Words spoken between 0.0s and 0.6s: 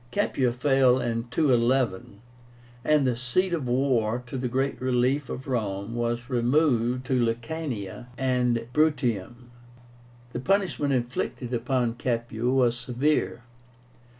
Capua